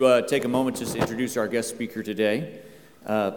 [0.00, 2.60] uh, take a moment just to introduce our guest speaker today.
[3.06, 3.32] Uh,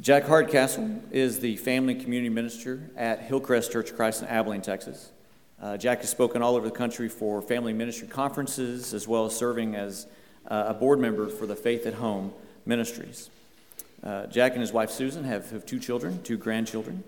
[0.00, 4.62] Jack Hardcastle is the family and community minister at Hillcrest Church of Christ in Abilene,
[4.62, 5.12] Texas.
[5.60, 9.36] Uh, Jack has spoken all over the country for family ministry conferences, as well as
[9.36, 10.06] serving as
[10.48, 12.32] uh, a board member for the Faith at Home
[12.66, 13.30] Ministries.
[14.02, 17.04] Uh, Jack and his wife Susan have, have two children, two grandchildren.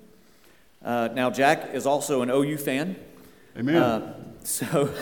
[0.85, 2.97] Uh, now, Jack is also an OU fan.
[3.59, 3.77] Amen.
[3.77, 4.15] Uh,
[4.45, 4.95] so,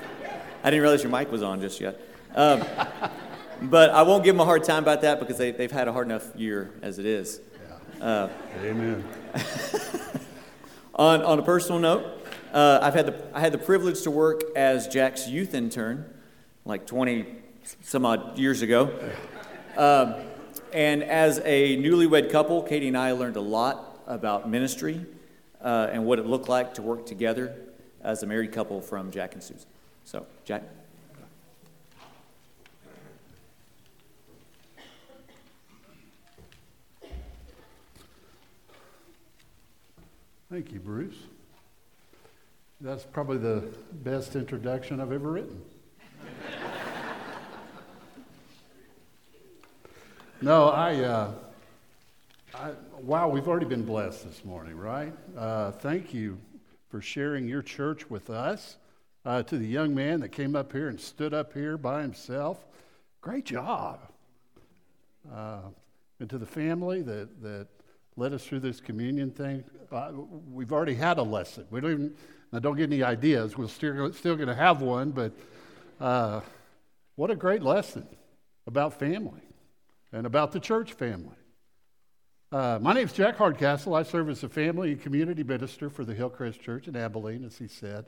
[0.62, 2.00] I didn't realize your mic was on just yet.
[2.34, 2.64] Um,
[3.62, 5.92] but I won't give them a hard time about that because they, they've had a
[5.92, 7.40] hard enough year as it is.
[8.00, 8.28] Uh,
[8.62, 9.04] Amen.
[10.94, 12.06] on, on a personal note,
[12.52, 16.12] uh, I've had the, I had the privilege to work as Jack's youth intern
[16.64, 17.26] like 20
[17.82, 18.90] some odd years ago.
[19.76, 20.14] Um,
[20.72, 25.04] and as a newlywed couple, Katie and I learned a lot about ministry
[25.60, 27.54] uh, and what it looked like to work together
[28.02, 29.68] as a married couple from Jack and Susan.
[30.04, 30.62] So, Jack?
[40.50, 41.14] Thank you, Bruce.
[42.80, 45.62] That's probably the best introduction I've ever written.
[50.42, 51.30] no, I, uh,
[52.52, 55.12] I, wow, we've already been blessed this morning, right?
[55.38, 56.36] Uh, thank you
[56.88, 58.76] for sharing your church with us.
[59.24, 62.66] Uh, to the young man that came up here and stood up here by himself,
[63.20, 64.00] great job.
[65.32, 65.60] Uh,
[66.18, 67.68] and to the family that, that
[68.20, 69.64] led us through this communion thing.
[69.90, 70.12] Uh,
[70.52, 71.64] we've already had a lesson.
[71.70, 72.14] We don't even,
[72.52, 73.56] now don't get any ideas.
[73.56, 75.32] We're still, still going to have one, but
[75.98, 76.42] uh,
[77.16, 78.06] what a great lesson
[78.66, 79.40] about family
[80.12, 81.34] and about the church family.
[82.52, 83.94] Uh, my name is Jack Hardcastle.
[83.94, 87.56] I serve as a family and community minister for the Hillcrest Church in Abilene, as
[87.56, 88.04] he said.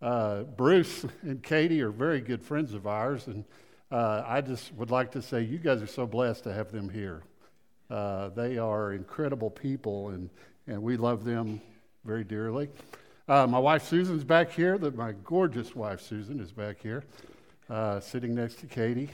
[0.00, 3.44] Uh, Bruce and Katie are very good friends of ours, and
[3.90, 6.88] uh, I just would like to say you guys are so blessed to have them
[6.88, 7.24] here.
[7.90, 10.30] Uh, they are incredible people, and,
[10.66, 11.60] and we love them
[12.04, 12.68] very dearly.
[13.28, 14.78] Uh, my wife Susan's back here.
[14.78, 17.04] The, my gorgeous wife Susan is back here,
[17.68, 19.10] uh, sitting next to Katie.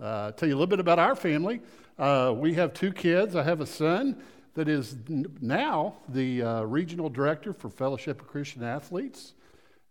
[0.00, 1.60] Uh, tell you a little bit about our family.
[1.98, 3.36] Uh, we have two kids.
[3.36, 4.20] I have a son
[4.54, 9.34] that is n- now the uh, regional director for Fellowship of Christian Athletes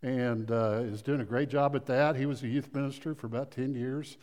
[0.01, 2.15] and is doing a great job at that.
[2.15, 4.17] He was a youth minister for about 10 years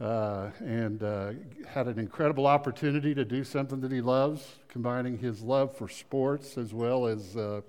[0.00, 1.32] uh, and uh,
[1.68, 6.58] had an incredible opportunity to do something that he loves, combining his love for sports
[6.58, 7.60] as well as uh,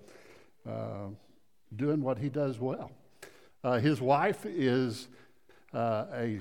[0.68, 1.08] uh
[1.76, 2.90] doing what he does well.
[3.64, 5.10] Uh, his wife is
[5.74, 6.40] uh, a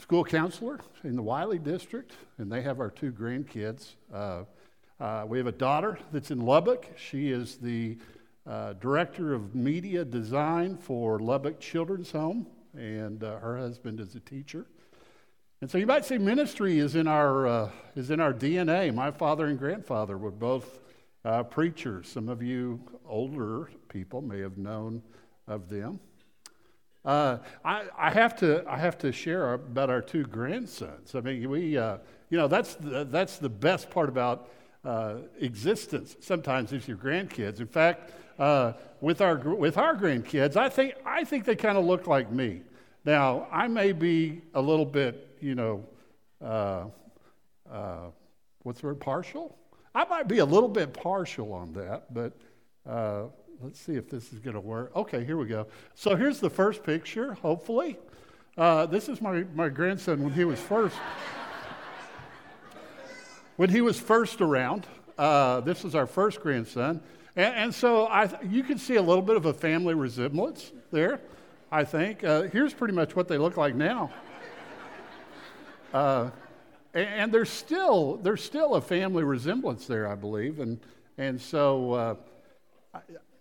[0.00, 3.94] school counselor in the Wylie district, and they have our two grandkids.
[5.26, 6.86] we have a daughter that's in Lubbock.
[6.96, 7.98] She is the
[8.80, 12.46] director of media design for Lubbock Children's Home,
[12.76, 14.66] and her husband is a teacher.
[15.60, 18.94] And so you might say ministry is in our, uh, is in our DNA.
[18.94, 20.78] My father and grandfather were both
[21.24, 22.08] uh, preachers.
[22.08, 25.02] Some of you older people may have known
[25.48, 25.98] of them.
[27.04, 31.16] Uh, I, I, have to, I have to share about our two grandsons.
[31.16, 31.98] I mean, we, uh,
[32.30, 34.50] you know, that's the, that's the best part about
[34.84, 37.58] uh, existence sometimes is your grandkids.
[37.58, 41.84] In fact, uh, with, our, with our grandkids, I think, I think they kind of
[41.84, 42.62] look like me.
[43.04, 45.84] Now, I may be a little bit you know,
[46.42, 46.84] uh,
[47.70, 48.10] uh,
[48.62, 49.56] what's the word, partial?
[49.94, 52.32] I might be a little bit partial on that, but
[52.88, 53.24] uh,
[53.60, 54.94] let's see if this is going to work.
[54.94, 55.66] Okay, here we go.
[55.94, 57.98] So here's the first picture, hopefully.
[58.56, 60.96] Uh, this is my, my grandson when he was first.
[63.56, 67.00] when he was first around, uh, this is our first grandson.
[67.36, 71.20] And, and so I, you can see a little bit of a family resemblance there,
[71.70, 72.24] I think.
[72.24, 74.10] Uh, here's pretty much what they look like now.
[75.92, 76.30] Uh,
[76.94, 80.60] and there's still, there's still a family resemblance there, I believe.
[80.60, 80.80] And,
[81.16, 82.14] and so uh,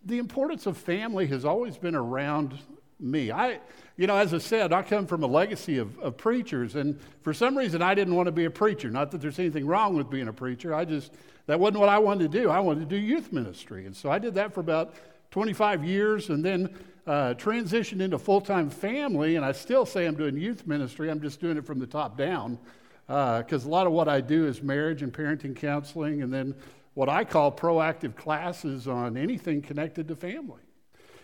[0.06, 2.58] the importance of family has always been around
[3.00, 3.32] me.
[3.32, 3.60] I,
[3.96, 7.34] you know, as I said, I come from a legacy of, of preachers, and for
[7.34, 8.90] some reason I didn't want to be a preacher.
[8.90, 10.74] Not that there's anything wrong with being a preacher.
[10.74, 11.14] I just,
[11.46, 12.50] that wasn't what I wanted to do.
[12.50, 13.86] I wanted to do youth ministry.
[13.86, 14.96] And so I did that for about
[15.32, 16.76] 25 years, and then
[17.08, 21.10] uh, transitioned into full time family, and I still say I'm doing youth ministry.
[21.10, 22.60] I'm just doing it from the top down
[23.08, 26.54] because uh, a lot of what I do is marriage and parenting counseling, and then
[26.94, 30.62] what I call proactive classes on anything connected to family.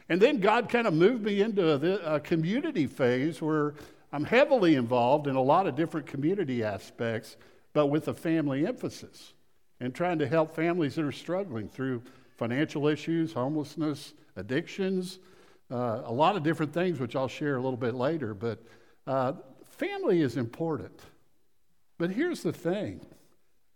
[0.08, 3.74] And then God kind of moved me into a, a community phase where
[4.14, 7.36] I'm heavily involved in a lot of different community aspects,
[7.74, 9.34] but with a family emphasis
[9.82, 12.04] and trying to help families that are struggling through
[12.38, 15.20] financial issues, homelessness, addictions,
[15.74, 18.36] uh, a lot of different things, which I'll share a little bit later.
[18.36, 18.60] But
[19.08, 19.34] uh,
[19.72, 21.00] family is important.
[21.98, 23.02] But here's the thing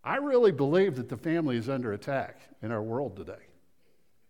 [0.04, 3.34] I really believe that the family is under attack in our world today.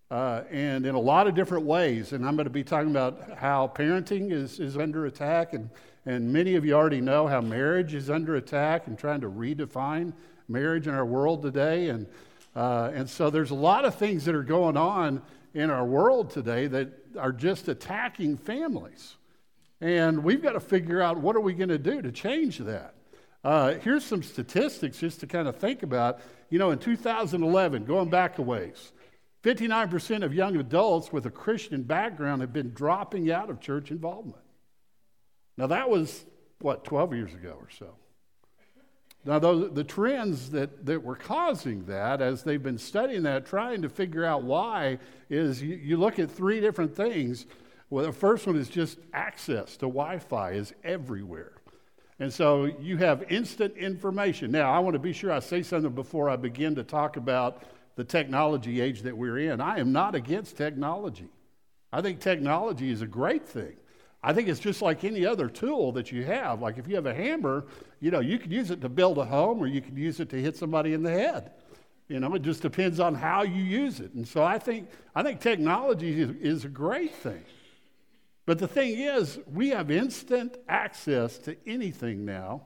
[0.10, 2.14] Uh, and in a lot of different ways.
[2.14, 5.54] And I'm going to be talking about how parenting is, is under attack.
[5.54, 5.70] And,
[6.06, 10.14] and many of you already know how marriage is under attack and trying to redefine
[10.48, 11.90] marriage in our world today.
[11.90, 12.08] And,
[12.56, 15.22] uh, and so there's a lot of things that are going on
[15.58, 19.16] in our world today that are just attacking families.
[19.82, 22.94] And we've got to figure out what are we going to do to change that.
[23.44, 26.20] Uh, here's some statistics just to kind of think about.
[26.52, 28.92] You know, in 2011, going back a ways,
[29.44, 34.44] 59% of young adults with a Christian background have been dropping out of church involvement.
[35.58, 36.24] Now, that was,
[36.60, 37.96] what, 12 years ago or so.
[39.26, 43.82] Now, those, the trends that, that were causing that, as they've been studying that, trying
[43.82, 45.00] to figure out why,
[45.30, 47.46] is you, you look at three different things.
[47.90, 51.54] Well, the first one is just access to Wi Fi is everywhere.
[52.20, 54.52] And so you have instant information.
[54.52, 57.64] Now, I want to be sure I say something before I begin to talk about
[57.96, 59.62] the technology age that we're in.
[59.62, 61.30] I am not against technology.
[61.92, 63.76] I think technology is a great thing.
[64.24, 66.62] I think it's just like any other tool that you have.
[66.62, 67.66] Like if you have a hammer,
[68.00, 70.30] you know, you could use it to build a home or you could use it
[70.30, 71.52] to hit somebody in the head.
[72.08, 74.14] You know, it just depends on how you use it.
[74.14, 77.44] And so I think, I think technology is, is a great thing.
[78.46, 82.62] But the thing is, we have instant access to anything now,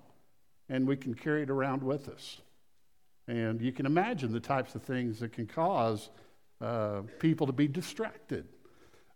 [0.69, 2.39] and we can carry it around with us.
[3.27, 6.09] And you can imagine the types of things that can cause
[6.61, 8.47] uh, people to be distracted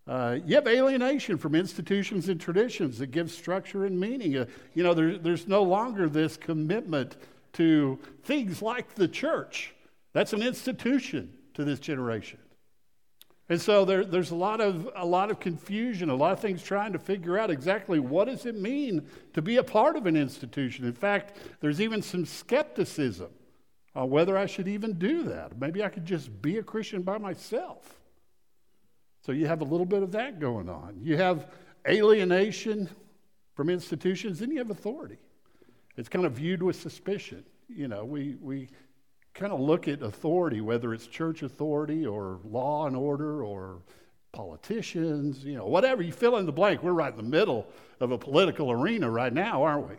[0.07, 4.38] uh, you have alienation from institutions and traditions that give structure and meaning.
[4.38, 7.18] Uh, you know, there, there's no longer this commitment
[7.54, 9.74] to things like the church.
[10.13, 12.40] That's an institution to this generation.
[13.50, 16.63] And so there, there's a lot, of, a lot of confusion, a lot of things
[16.63, 20.16] trying to figure out exactly what does it mean to be a part of an
[20.16, 20.86] institution.
[20.86, 23.30] In fact, there's even some skepticism
[23.96, 25.60] on whether I should even do that.
[25.60, 28.00] Maybe I could just be a Christian by myself.
[29.25, 31.00] So you have a little bit of that going on.
[31.01, 31.48] You have
[31.88, 32.88] alienation
[33.56, 35.18] from institutions, then you have authority.
[35.98, 37.44] It's kind of viewed with suspicion.
[37.68, 38.69] You know, we, we
[39.33, 43.80] kind of look at authority, whether it's church authority or law and order or
[44.31, 46.04] politicians, you know, whatever.
[46.04, 46.83] You fill in the blank.
[46.83, 47.66] We're right in the middle
[48.00, 49.95] of a political arena right now, aren't we?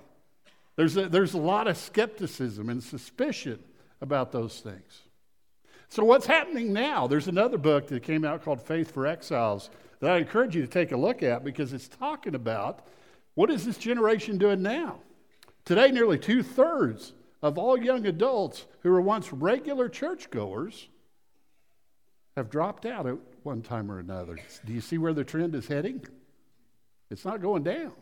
[0.76, 3.58] There's a, there's a lot of skepticism and suspicion
[4.00, 5.05] about those things.
[5.88, 7.06] So, what's happening now?
[7.06, 10.68] There's another book that came out called Faith for Exiles that I encourage you to
[10.68, 12.86] take a look at because it's talking about
[13.34, 15.00] what is this generation doing now?
[15.64, 17.12] Today, nearly two thirds
[17.42, 20.88] of all young adults who were once regular churchgoers
[22.36, 24.38] have dropped out at one time or another.
[24.64, 26.04] Do you see where the trend is heading?
[27.10, 27.92] It's not going down.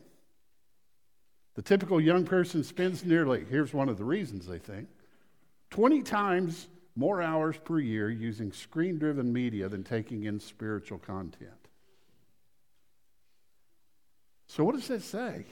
[1.55, 4.89] The typical young person spends nearly, here's one of the reasons they think,
[5.71, 11.51] 20 times more hours per year using screen driven media than taking in spiritual content.
[14.47, 15.47] So, what does that say?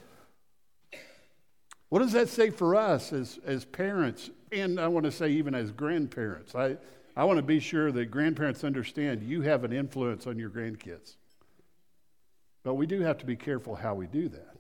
[1.88, 5.54] What does that say for us as, as parents, and I want to say even
[5.54, 6.54] as grandparents?
[6.54, 6.76] I,
[7.16, 11.16] I want to be sure that grandparents understand you have an influence on your grandkids.
[12.62, 14.51] But we do have to be careful how we do that.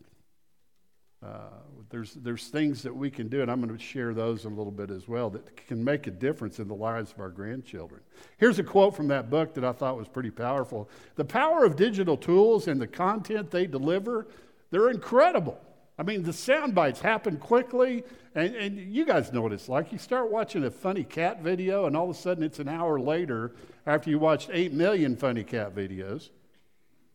[1.24, 1.50] Uh,
[1.90, 4.54] there's, there's things that we can do, and I'm going to share those in a
[4.54, 8.00] little bit as well, that can make a difference in the lives of our grandchildren.
[8.38, 10.88] Here's a quote from that book that I thought was pretty powerful.
[11.16, 14.26] The power of digital tools and the content they deliver,
[14.70, 15.60] they're incredible.
[15.98, 19.92] I mean, the sound bites happen quickly, and, and you guys know what it's like.
[19.92, 22.98] You start watching a funny cat video, and all of a sudden it's an hour
[22.98, 23.52] later
[23.86, 26.30] after you watched 8 million funny cat videos.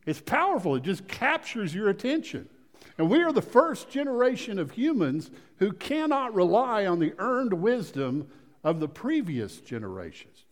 [0.06, 2.48] It's powerful, it just captures your attention.
[2.98, 8.28] And we are the first generation of humans who cannot rely on the earned wisdom
[8.64, 10.44] of the previous generations.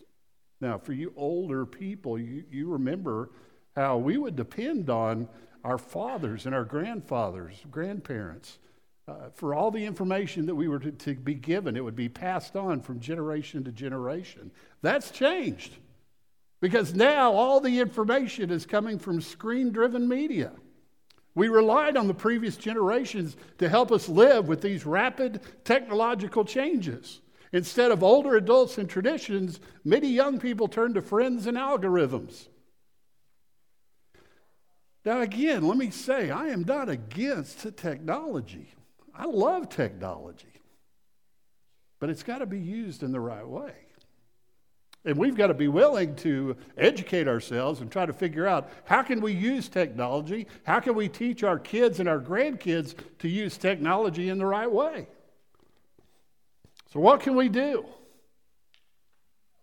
[0.60, 3.30] Now, for you older people, you, you remember
[3.74, 5.28] how we would depend on
[5.64, 8.58] our fathers and our grandfathers, grandparents,
[9.08, 11.76] uh, for all the information that we were to, to be given.
[11.76, 14.50] It would be passed on from generation to generation.
[14.82, 15.76] That's changed
[16.60, 20.52] because now all the information is coming from screen driven media.
[21.36, 27.20] We relied on the previous generations to help us live with these rapid technological changes.
[27.52, 32.48] Instead of older adults and traditions, many young people turn to friends and algorithms.
[35.04, 38.72] Now, again, let me say, I am not against technology.
[39.14, 40.62] I love technology.
[42.00, 43.74] But it's got to be used in the right way.
[45.06, 49.02] And we've got to be willing to educate ourselves and try to figure out how
[49.02, 50.48] can we use technology?
[50.64, 54.70] How can we teach our kids and our grandkids to use technology in the right
[54.70, 55.06] way?
[56.92, 57.86] So, what can we do?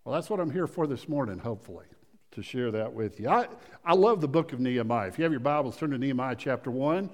[0.06, 1.86] Well, that's what I'm here for this morning, hopefully,
[2.32, 3.28] to share that with you.
[3.28, 3.48] I,
[3.84, 5.10] I love the book of Nehemiah.
[5.10, 7.10] If you have your Bibles, turn to Nehemiah chapter 1.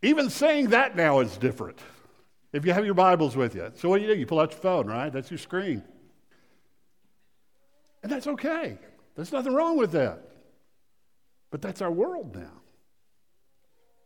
[0.00, 1.78] Even saying that now is different.
[2.54, 3.70] If you have your Bibles with you.
[3.74, 4.18] So, what do you do?
[4.18, 5.12] You pull out your phone, right?
[5.12, 5.82] That's your screen.
[8.02, 8.78] And that's okay.
[9.14, 10.20] There's nothing wrong with that.
[11.50, 12.62] But that's our world now.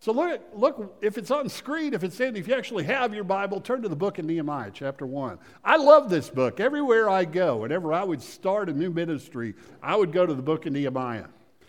[0.00, 3.14] So look, at, look, if it's on screen, if it's in, if you actually have
[3.14, 5.38] your Bible, turn to the book of Nehemiah, chapter 1.
[5.64, 6.60] I love this book.
[6.60, 10.42] Everywhere I go, whenever I would start a new ministry, I would go to the
[10.42, 11.26] book of Nehemiah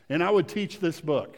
[0.10, 1.38] and I would teach this book.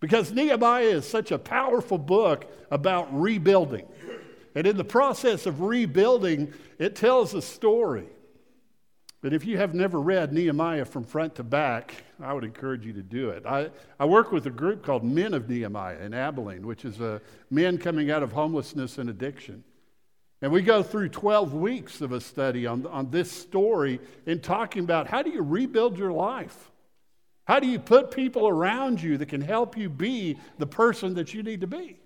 [0.00, 3.86] Because Nehemiah is such a powerful book about rebuilding.
[4.54, 8.08] And in the process of rebuilding, it tells a story.
[9.22, 12.92] But if you have never read Nehemiah from front to back, I would encourage you
[12.94, 13.46] to do it.
[13.46, 17.20] I, I work with a group called Men of Nehemiah in Abilene, which is a
[17.48, 19.62] men coming out of homelessness and addiction.
[20.42, 24.82] And we go through 12 weeks of a study on, on this story and talking
[24.82, 26.72] about how do you rebuild your life?
[27.44, 31.32] How do you put people around you that can help you be the person that
[31.32, 31.96] you need to be?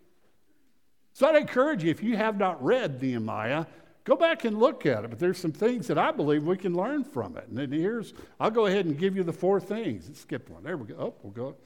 [1.15, 3.65] So I'd encourage you, if you have not read Nehemiah,
[4.07, 6.75] Go back and look at it, but there's some things that I believe we can
[6.75, 7.49] learn from it.
[7.49, 10.09] And then here's, I'll go ahead and give you the four things.
[10.17, 10.63] Skip one.
[10.63, 10.95] There we go.
[10.97, 11.57] Oh, we'll go.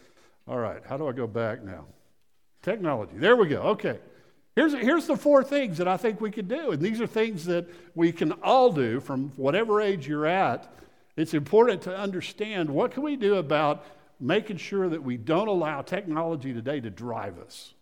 [0.49, 1.85] All right, how do I go back now?
[2.63, 3.13] Technology.
[3.17, 3.61] There we go.
[3.61, 3.99] Okay.
[4.57, 6.71] Here's, here's the four things that I think we could do.
[6.71, 10.73] And these are things that we can all do from whatever age you're at.
[11.19, 13.85] It's important to understand what can we do about
[14.19, 17.75] making sure that we don't allow technology today to drive us.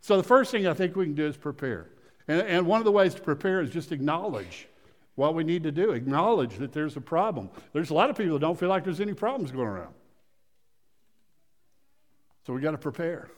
[0.00, 1.90] So the first thing I think we can do is prepare.
[2.30, 4.68] And, and one of the ways to prepare is just acknowledge
[5.16, 7.50] what we need to do, acknowledge that there's a problem.
[7.72, 9.92] There's a lot of people that don't feel like there's any problems going around.
[12.46, 13.32] So we've got to prepare.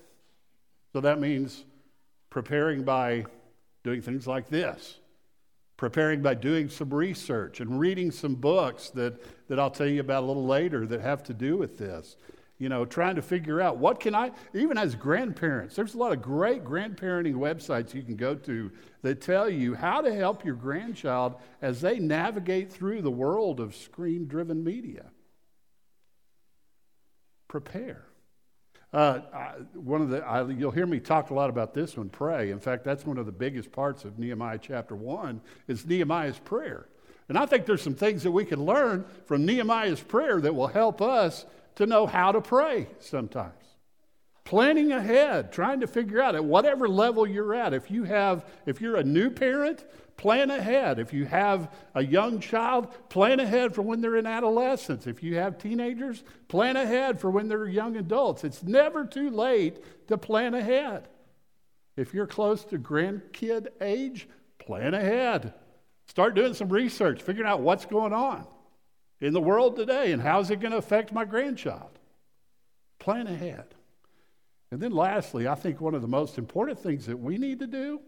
[0.93, 1.65] So that means
[2.29, 3.25] preparing by
[3.83, 4.99] doing things like this,
[5.79, 10.23] preparing by doing some research and reading some books that, that I'll tell you about
[10.23, 12.19] a little later that have to do with this
[12.63, 16.13] you know, trying to figure out what can I, even as grandparents, there's a lot
[16.13, 18.71] of great grandparenting websites you can go to
[19.03, 23.75] that tell you how to help your grandchild as they navigate through the world of
[23.75, 25.07] screen driven media.
[27.49, 28.05] Prepare.
[28.93, 32.11] Uh, I, one of the I, you'll hear me talk a lot about this one.
[32.11, 32.53] Pray.
[32.53, 36.87] In fact, that's one of the biggest parts of Nehemiah chapter one is Nehemiah's prayer.
[37.29, 40.69] And I think there's some things that we can learn from Nehemiah's prayer that will
[40.69, 41.45] help us
[41.77, 43.55] to know how to pray sometimes.
[44.45, 47.73] Planning ahead, trying to figure out at whatever level you're at.
[47.73, 49.85] If you have, if you're a new parent,
[50.17, 50.99] plan ahead.
[50.99, 55.07] If you have a young child, plan ahead for when they're in adolescence.
[55.07, 58.43] If you have teenagers, plan ahead for when they're young adults.
[58.45, 61.09] It's never too late to plan ahead.
[61.97, 65.55] If you're close to grandkid age, plan ahead.
[66.07, 68.47] Start doing some research, figuring out what's going on
[69.23, 71.99] in the world today and how's it going to affect my grandchild?
[72.99, 73.65] Plan ahead.
[74.71, 77.67] And then, lastly, I think one of the most important things that we need to
[77.67, 78.01] do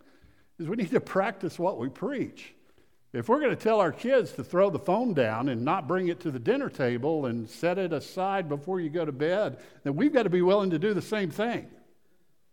[0.59, 2.55] is we need to practice what we preach.
[3.13, 6.09] If we're going to tell our kids to throw the phone down and not bring
[6.09, 9.95] it to the dinner table and set it aside before you go to bed, then
[9.95, 11.69] we've got to be willing to do the same thing.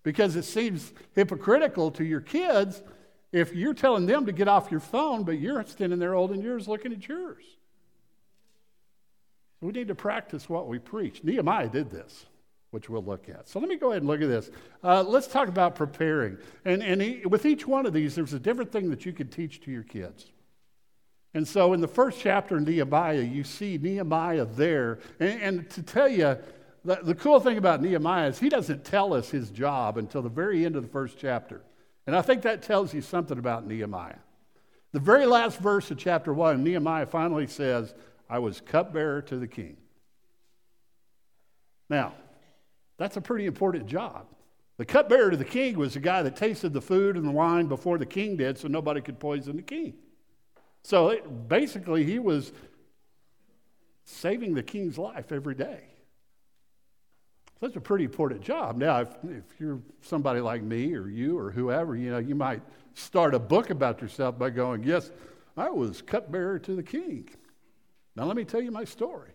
[0.03, 2.84] Because it seems hypocritical to your kids
[3.32, 6.68] if you're telling them to get off your phone, but you're standing there holding yours
[6.68, 7.44] looking at yours.
[9.62, 11.24] We need to practice what we preach.
[11.24, 12.25] Nehemiah did this,
[12.72, 13.48] which we'll look at.
[13.48, 14.50] So let me go ahead and look at this.
[14.84, 16.38] Uh, let's talk about preparing.
[16.65, 19.32] And, and he, with each one of these, there's a different thing that you could
[19.32, 20.25] teach to your kids.
[21.34, 25.00] And so in the first chapter of Nehemiah, you see Nehemiah there.
[25.20, 26.38] And, and to tell you,
[26.84, 30.30] the, the cool thing about Nehemiah is he doesn't tell us his job until the
[30.30, 31.62] very end of the first chapter.
[32.08, 34.18] And I think that tells you something about Nehemiah.
[34.91, 37.94] The very last verse of chapter 1, Nehemiah finally says,
[38.31, 39.75] I was cupbearer to the king.
[41.89, 42.13] Now,
[42.97, 44.25] that's a pretty important job.
[44.77, 47.67] The cupbearer to the king was the guy that tasted the food and the wine
[47.67, 49.95] before the king did so nobody could poison the king.
[50.81, 52.53] So it, basically, he was
[54.05, 55.83] saving the king's life every day.
[57.59, 58.77] So that's a pretty important job.
[58.77, 62.61] Now, if, if you're somebody like me or you or whoever, you know, you might
[62.93, 65.11] start a book about yourself by going, Yes,
[65.57, 67.27] I was cupbearer to the king.
[68.15, 69.32] Now, let me tell you my story.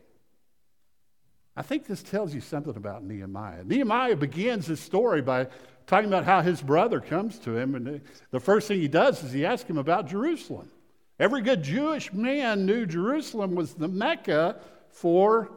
[1.57, 3.65] I think this tells you something about Nehemiah.
[3.65, 5.49] Nehemiah begins his story by
[5.87, 9.33] talking about how his brother comes to him, and the first thing he does is
[9.33, 10.71] he asks him about Jerusalem.
[11.19, 15.51] Every good Jewish man knew Jerusalem was the Mecca for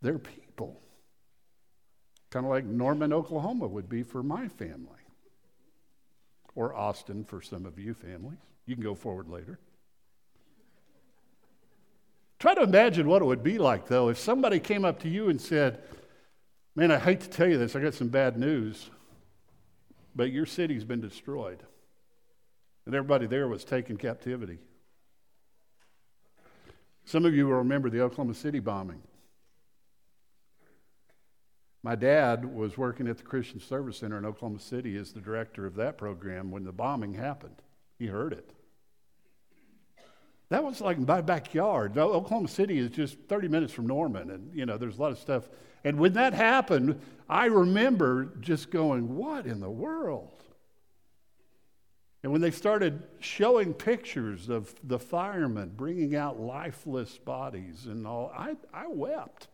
[0.00, 0.80] their people.
[2.30, 4.88] Kind of like Norman, Oklahoma would be for my family,
[6.56, 8.38] or Austin for some of you families.
[8.66, 9.60] You can go forward later.
[12.42, 15.28] Try to imagine what it would be like, though, if somebody came up to you
[15.28, 15.80] and said,
[16.74, 18.90] Man, I hate to tell you this, I got some bad news,
[20.16, 21.62] but your city's been destroyed.
[22.84, 24.58] And everybody there was taken captivity.
[27.04, 29.02] Some of you will remember the Oklahoma City bombing.
[31.84, 35.64] My dad was working at the Christian Service Center in Oklahoma City as the director
[35.64, 37.62] of that program when the bombing happened.
[38.00, 38.52] He heard it.
[40.52, 41.96] That was like my backyard.
[41.96, 45.18] Oklahoma City is just 30 minutes from Norman, and you know, there's a lot of
[45.18, 45.48] stuff.
[45.82, 50.42] And when that happened, I remember just going, What in the world?
[52.22, 58.30] And when they started showing pictures of the firemen bringing out lifeless bodies and all,
[58.36, 59.48] I, I wept.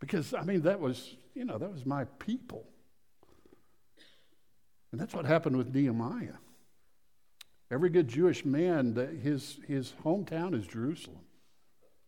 [0.00, 2.66] Because, I mean, that was, you know, that was my people.
[4.90, 6.41] And that's what happened with Nehemiah.
[7.72, 11.20] Every good Jewish man, his, his hometown is Jerusalem.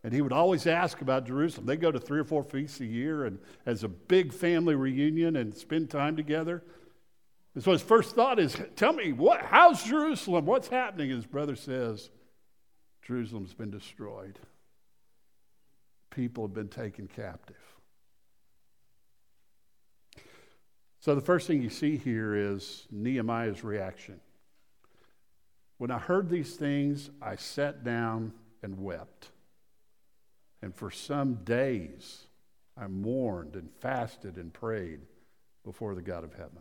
[0.02, 1.64] And he would always ask about Jerusalem.
[1.64, 5.37] They go to three or four feasts a year and as a big family reunion
[5.37, 6.62] and spend time together.
[7.54, 10.44] And so his first thought is, tell me, what, how's Jerusalem?
[10.44, 11.09] What's happening?
[11.09, 12.11] His brother says,
[13.00, 14.38] Jerusalem's been destroyed.
[16.11, 17.56] People have been taken captive.
[21.00, 24.21] So the first thing you see here is Nehemiah's reaction.
[25.78, 29.30] When I heard these things, I sat down and wept.
[30.62, 32.26] And for some days,
[32.76, 35.00] I mourned and fasted and prayed
[35.64, 36.58] before the God of heaven.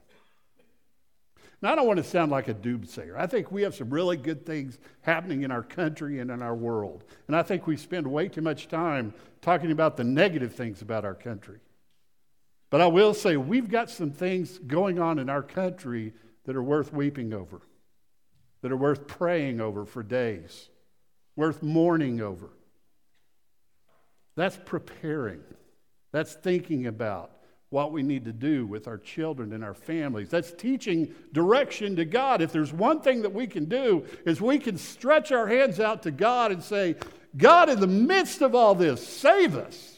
[1.61, 3.15] Now, I don't want to sound like a doomsayer.
[3.17, 6.55] I think we have some really good things happening in our country and in our
[6.55, 7.05] world.
[7.27, 11.05] And I think we spend way too much time talking about the negative things about
[11.05, 11.59] our country.
[12.69, 16.11] But I will say, we've got some things going on in our country
[16.43, 17.61] that are worth weeping over,
[18.63, 20.69] that are worth praying over for days,
[21.35, 22.49] worth mourning over.
[24.35, 25.43] That's preparing,
[26.11, 27.31] that's thinking about
[27.69, 30.29] what we need to do with our children and our families.
[30.29, 32.41] That's teaching direction to God.
[32.41, 36.03] If there's one thing that we can do is we can stretch our hands out
[36.03, 36.95] to God and say,
[37.35, 39.97] God, in the midst of all this, save us.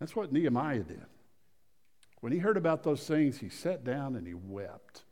[0.00, 1.04] That's what Nehemiah did.
[2.20, 5.02] When he heard about those things, he sat down and he wept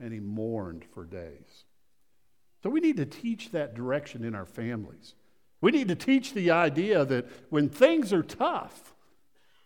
[0.00, 1.64] and he mourned for days.
[2.62, 5.14] So we need to teach that direction in our families.
[5.60, 8.94] We need to teach the idea that when things are tough,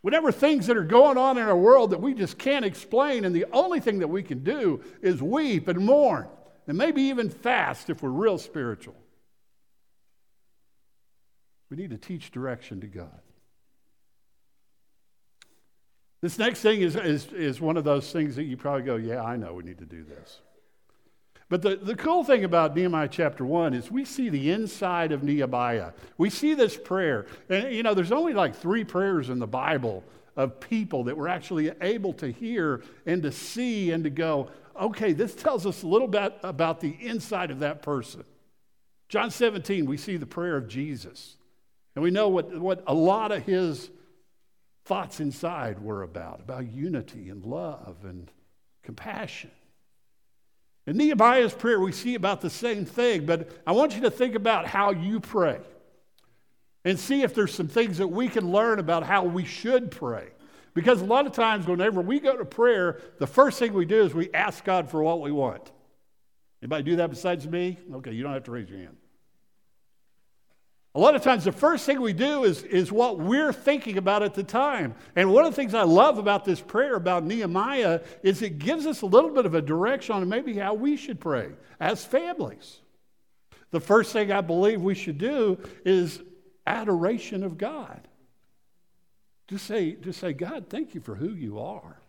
[0.01, 3.35] whenever things that are going on in our world that we just can't explain, and
[3.35, 6.29] the only thing that we can do is weep and mourn,
[6.67, 8.97] and maybe even fast if we're real spiritual.
[11.71, 13.21] We need to teach direction to God.
[16.21, 19.23] This next thing is, is, is one of those things that you probably go, yeah,
[19.23, 20.41] I know we need to do this.
[21.49, 25.23] But the, the cool thing about Nehemiah chapter 1 is we see the inside of
[25.23, 25.93] Nehemiah.
[26.19, 27.27] We see this prayer.
[27.49, 30.05] And, you know, there's only like three prayers in the Bible
[30.37, 35.13] of people that were actually able to hear and to see and to go, okay,
[35.13, 38.25] this tells us a little bit about the inside of that person.
[39.09, 41.37] John 17, we see the prayer of Jesus.
[41.95, 43.91] And we know what, what a lot of his
[44.89, 48.31] thoughts inside were about about unity and love and
[48.83, 49.51] compassion.
[50.87, 54.35] In Nehemiah's prayer, we see about the same thing, but I want you to think
[54.35, 55.61] about how you pray
[56.87, 60.29] and see if there's some things that we can learn about how we should pray.
[60.73, 64.03] Because a lot of times, whenever we go to prayer, the first thing we do
[64.05, 65.71] is we ask God for what we want.
[66.63, 67.77] Anybody do that besides me?
[67.93, 68.97] Okay, you don't have to raise your hand.
[70.95, 74.23] A lot of times, the first thing we do is, is what we're thinking about
[74.23, 74.95] at the time.
[75.15, 78.87] And one of the things I love about this prayer about Nehemiah is it gives
[78.87, 82.81] us a little bit of a direction on maybe how we should pray as families.
[83.71, 86.23] The first thing I believe we should do is
[86.67, 88.09] adoration of God.
[89.47, 92.01] Just say, just say, God, thank you for who you are.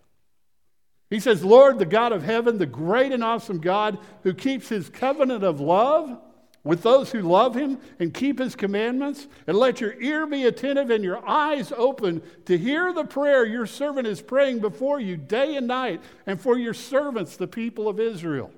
[1.09, 4.89] He says, Lord, the God of heaven, the great and awesome God who keeps his
[4.89, 6.17] covenant of love
[6.63, 9.27] with those who love him and keep his commandments.
[9.47, 13.65] And let your ear be attentive and your eyes open to hear the prayer your
[13.65, 17.99] servant is praying before you day and night and for your servants, the people of
[17.99, 18.51] Israel.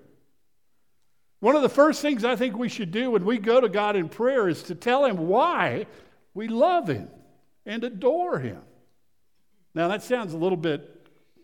[1.39, 3.95] One of the first things I think we should do when we go to God
[3.95, 5.87] in prayer is to tell him why
[6.33, 7.09] we love him
[7.65, 8.61] and adore him.
[9.73, 11.00] Now, that sounds a little bit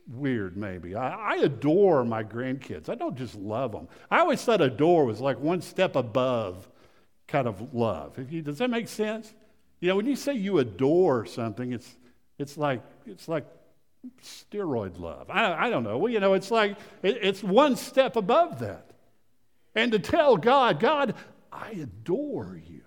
[0.07, 0.95] weird, maybe.
[0.95, 2.89] I, I, adore my grandkids.
[2.89, 3.87] I don't just love them.
[4.09, 6.67] I always thought adore was like one step above
[7.27, 8.17] kind of love.
[8.31, 9.33] You, does that make sense?
[9.79, 11.97] You know, when you say you adore something, it's,
[12.37, 13.45] it's, like, it's like
[14.23, 15.29] steroid love.
[15.29, 15.97] I, I don't know.
[15.97, 18.91] Well, you know, it's like it, it's one step above that.
[19.75, 21.15] And to tell God, God,
[21.51, 22.81] I adore you.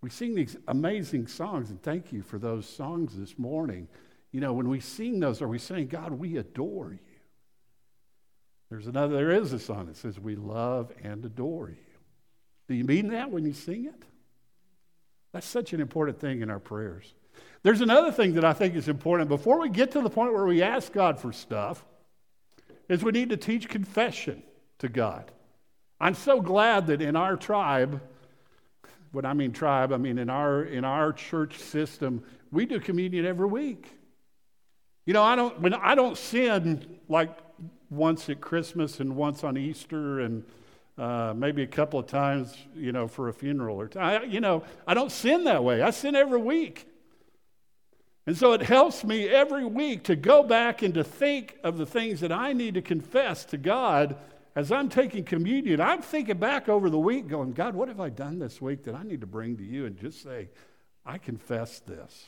[0.00, 3.88] We sing these amazing songs, and thank you for those songs this morning.
[4.34, 6.98] You know, when we sing those, are we saying, God, we adore you?
[8.68, 11.76] There's another, there is a song that says, We love and adore you.
[12.66, 14.02] Do you mean that when you sing it?
[15.32, 17.14] That's such an important thing in our prayers.
[17.62, 20.46] There's another thing that I think is important before we get to the point where
[20.46, 21.84] we ask God for stuff,
[22.88, 24.42] is we need to teach confession
[24.80, 25.30] to God.
[26.00, 28.02] I'm so glad that in our tribe,
[29.12, 33.26] when I mean tribe, I mean in our in our church system, we do communion
[33.26, 33.92] every week.
[35.06, 37.36] You know, I don't when I don't sin like
[37.90, 40.44] once at Christmas and once on Easter and
[40.96, 44.62] uh, maybe a couple of times, you know, for a funeral or t- you know,
[44.86, 45.82] I don't sin that way.
[45.82, 46.88] I sin every week.
[48.26, 51.84] And so it helps me every week to go back and to think of the
[51.84, 54.16] things that I need to confess to God
[54.56, 55.80] as I'm taking communion.
[55.80, 58.94] I'm thinking back over the week, going, God, what have I done this week that
[58.94, 60.48] I need to bring to you and just say,
[61.04, 62.26] I confess this.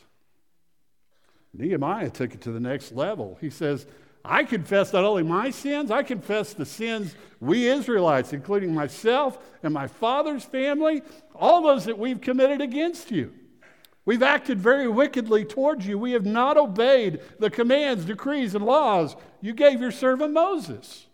[1.54, 3.38] Nehemiah took it to the next level.
[3.40, 3.87] He says,
[4.24, 9.72] I confess not only my sins, I confess the sins we Israelites, including myself and
[9.72, 11.02] my father's family,
[11.35, 13.32] all those that we've committed against you.
[14.04, 15.98] We've acted very wickedly towards you.
[15.98, 21.06] We have not obeyed the commands, decrees, and laws you gave your servant Moses.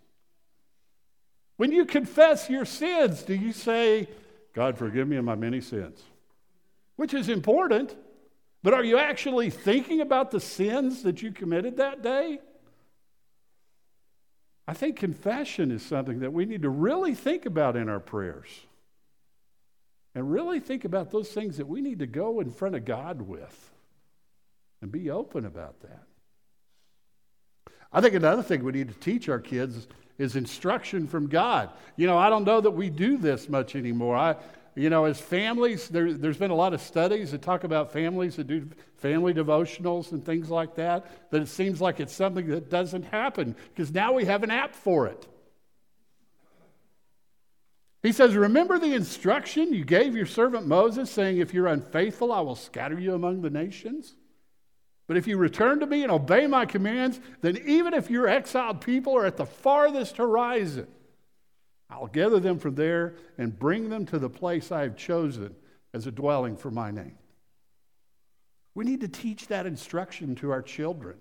[1.57, 4.09] When you confess your sins, do you say,
[4.53, 6.03] God, forgive me of my many sins?
[6.97, 7.97] Which is important,
[8.63, 12.41] but are you actually thinking about the sins that you committed that day?
[14.67, 18.49] I think confession is something that we need to really think about in our prayers.
[20.15, 23.23] And really think about those things that we need to go in front of God
[23.23, 23.71] with
[24.83, 26.03] and be open about that.
[27.93, 29.87] I think another thing we need to teach our kids
[30.19, 31.71] is instruction from God.
[31.97, 34.17] You know, I don't know that we do this much anymore.
[34.17, 34.37] I,
[34.75, 38.37] you know, as families, there, has been a lot of studies that talk about families
[38.37, 42.71] that do family devotionals and things like that, that it seems like it's something that
[42.71, 45.27] doesn't happen because now we have an app for it.
[48.03, 52.41] He says, Remember the instruction you gave your servant Moses, saying, If you're unfaithful, I
[52.41, 54.15] will scatter you among the nations?
[55.07, 58.81] But if you return to me and obey my commands, then even if your exiled
[58.81, 60.87] people are at the farthest horizon,
[61.93, 65.55] I'll gather them from there and bring them to the place I have chosen
[65.93, 67.19] as a dwelling for my name.
[68.75, 71.17] We need to teach that instruction to our children,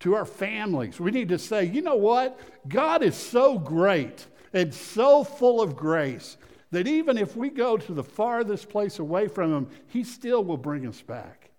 [0.00, 1.00] to our families.
[1.00, 2.38] We need to say, you know what?
[2.68, 6.36] God is so great and so full of grace
[6.70, 10.56] that even if we go to the farthest place away from Him, He still will
[10.56, 11.50] bring us back.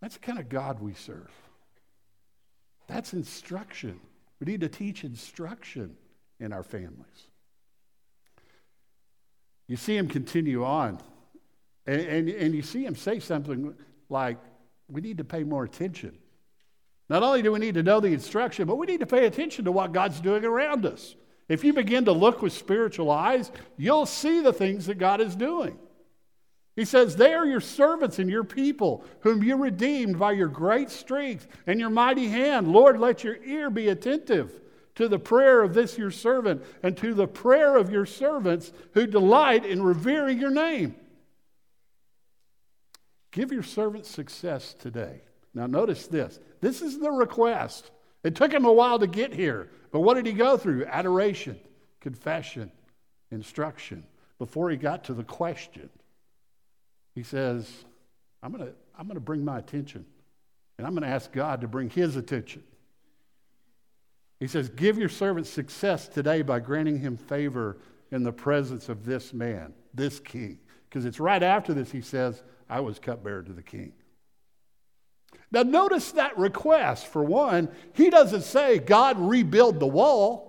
[0.00, 1.30] That's the kind of God we serve.
[2.86, 4.00] That's instruction.
[4.40, 5.96] We need to teach instruction
[6.40, 7.26] in our families.
[9.66, 10.98] You see him continue on,
[11.86, 13.74] and, and, and you see him say something
[14.08, 14.38] like,
[14.88, 16.16] We need to pay more attention.
[17.10, 19.64] Not only do we need to know the instruction, but we need to pay attention
[19.64, 21.16] to what God's doing around us.
[21.48, 25.34] If you begin to look with spiritual eyes, you'll see the things that God is
[25.34, 25.78] doing.
[26.76, 30.90] He says, They are your servants and your people, whom you redeemed by your great
[30.90, 32.68] strength and your mighty hand.
[32.68, 34.60] Lord, let your ear be attentive
[34.98, 39.06] to the prayer of this your servant and to the prayer of your servants who
[39.06, 40.92] delight in revering your name.
[43.30, 45.20] Give your servant success today.
[45.54, 46.40] Now, notice this.
[46.60, 47.92] This is the request.
[48.24, 50.84] It took him a while to get here, but what did he go through?
[50.86, 51.60] Adoration,
[52.00, 52.72] confession,
[53.30, 54.02] instruction,
[54.40, 55.90] before he got to the question.
[57.14, 57.70] He says,
[58.42, 60.04] I'm going to I'm going to bring my attention,
[60.76, 62.64] and I'm going to ask God to bring his attention.
[64.40, 67.78] He says, Give your servant success today by granting him favor
[68.10, 70.58] in the presence of this man, this king.
[70.88, 73.92] Because it's right after this he says, I was cupbearer to the king.
[75.50, 77.06] Now, notice that request.
[77.06, 80.48] For one, he doesn't say, God, rebuild the wall.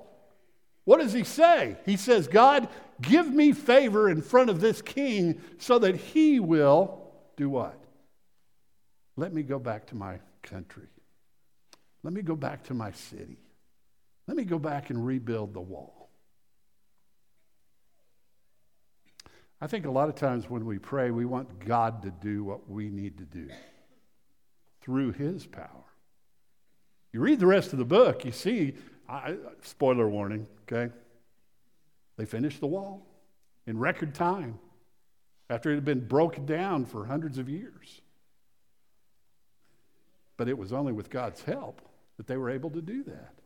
[0.86, 1.78] What does he say?
[1.86, 2.68] He says, God,
[3.02, 7.80] give me favor in front of this king so that he will do what?
[9.16, 10.88] Let me go back to my country.
[12.04, 13.38] Let me go back to my city.
[14.30, 16.08] Let me go back and rebuild the wall.
[19.60, 22.70] I think a lot of times when we pray, we want God to do what
[22.70, 23.50] we need to do
[24.82, 25.84] through His power.
[27.12, 28.76] You read the rest of the book, you see,
[29.10, 30.94] I, spoiler warning, okay?
[32.16, 33.08] They finished the wall
[33.66, 34.60] in record time
[35.50, 38.02] after it had been broken down for hundreds of years.
[40.38, 41.82] But it was only with God's help
[42.18, 43.39] that they were able to do that.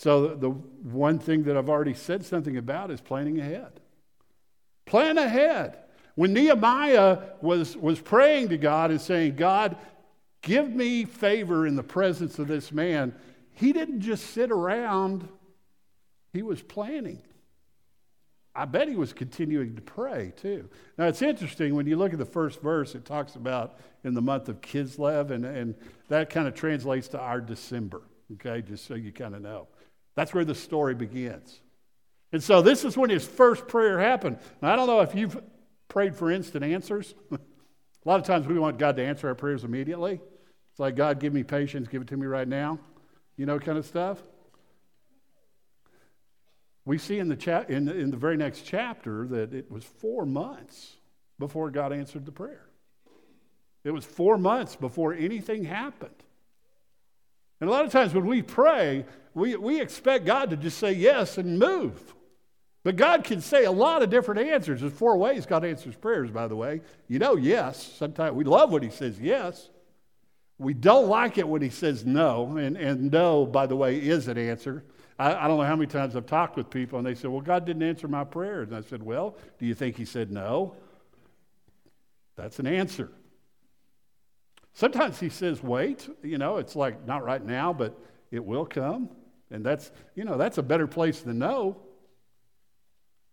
[0.00, 3.80] So, the one thing that I've already said something about is planning ahead.
[4.86, 5.76] Plan ahead.
[6.14, 9.76] When Nehemiah was, was praying to God and saying, God,
[10.40, 13.14] give me favor in the presence of this man,
[13.52, 15.28] he didn't just sit around,
[16.32, 17.20] he was planning.
[18.54, 20.70] I bet he was continuing to pray too.
[20.96, 24.22] Now it's interesting when you look at the first verse, it talks about in the
[24.22, 25.74] month of Kislev, and, and
[26.08, 28.00] that kind of translates to our December,
[28.32, 29.68] okay, just so you kind of know.
[30.14, 31.60] That's where the story begins.
[32.32, 34.38] And so this is when his first prayer happened.
[34.62, 35.40] Now, I don't know if you've
[35.88, 37.14] prayed for instant answers.
[37.32, 37.38] a
[38.04, 40.20] lot of times we want God to answer our prayers immediately.
[40.70, 42.78] It's like, God, give me patience, give it to me right now,
[43.36, 44.22] you know, kind of stuff.
[46.84, 49.84] We see in the, cha- in, the, in the very next chapter that it was
[49.84, 50.96] four months
[51.38, 52.66] before God answered the prayer.
[53.84, 56.14] It was four months before anything happened.
[57.60, 60.92] And a lot of times when we pray, we, we expect God to just say
[60.92, 62.14] yes and move.
[62.82, 64.80] But God can say a lot of different answers.
[64.80, 66.80] There's four ways God answers prayers, by the way.
[67.08, 67.82] You know, yes.
[67.96, 69.68] Sometimes we love when He says yes.
[70.58, 72.56] We don't like it when He says no.
[72.56, 74.82] And, and no, by the way, is an answer.
[75.18, 77.42] I, I don't know how many times I've talked with people and they said, Well,
[77.42, 78.68] God didn't answer my prayers.
[78.68, 80.74] And I said, Well, do you think He said no?
[82.36, 83.10] That's an answer.
[84.72, 87.98] Sometimes he says, wait, you know, it's like not right now, but
[88.30, 89.10] it will come.
[89.50, 91.80] And that's, you know, that's a better place than no.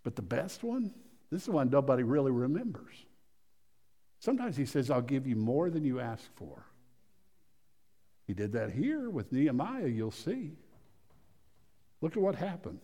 [0.03, 0.93] But the best one,
[1.31, 2.95] this is one nobody really remembers.
[4.19, 6.65] Sometimes he says, I'll give you more than you ask for.
[8.25, 10.53] He did that here with Nehemiah, you'll see.
[12.01, 12.79] Look at what happened.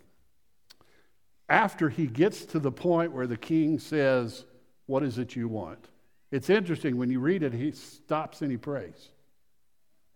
[1.50, 4.46] After he gets to the point where the king says,
[4.86, 5.89] What is it you want?
[6.34, 9.10] It's interesting when you read it, he stops and he prays.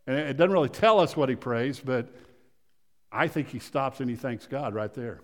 [0.08, 2.10] And it doesn't really tell us what he prays, but
[3.12, 5.22] I think he stops and he thanks God right there.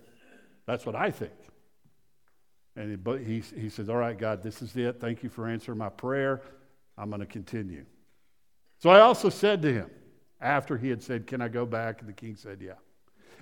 [0.66, 1.32] That's what I think.
[2.76, 5.00] And he, but he, he says, All right, God, this is it.
[5.00, 6.42] Thank you for answering my prayer.
[6.96, 7.86] I'm going to continue.
[8.78, 9.90] So I also said to him,
[10.40, 12.02] after he had said, Can I go back?
[12.02, 12.74] And the king said, Yeah.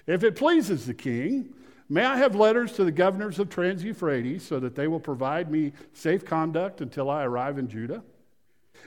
[0.06, 1.52] If it pleases the king,
[1.92, 5.50] May I have letters to the governors of Trans Euphrates so that they will provide
[5.50, 8.02] me safe conduct until I arrive in Judah?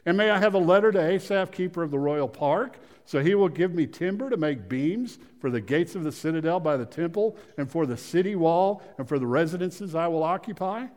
[0.08, 3.36] And may I have a letter to Asaph, keeper of the royal park, so he
[3.36, 6.86] will give me timber to make beams for the gates of the citadel by the
[6.88, 10.88] temple, and for the city wall, and for the residences I will occupy?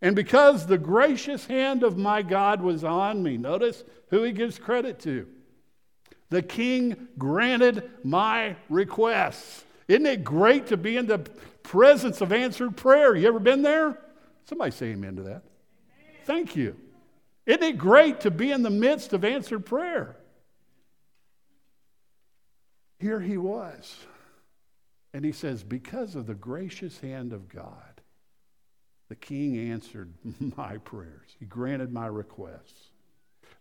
[0.00, 4.56] And because the gracious hand of my God was on me, notice who he gives
[4.56, 5.26] credit to.
[6.30, 9.64] The king granted my requests.
[9.88, 11.18] Isn't it great to be in the
[11.62, 13.16] presence of answered prayer?
[13.16, 13.98] You ever been there?
[14.44, 15.42] Somebody say amen to that.
[16.24, 16.76] Thank you.
[17.46, 20.16] Isn't it great to be in the midst of answered prayer?
[22.98, 23.96] Here he was.
[25.14, 28.02] And he says, Because of the gracious hand of God,
[29.08, 30.12] the king answered
[30.56, 31.34] my prayers.
[31.38, 32.90] He granted my requests.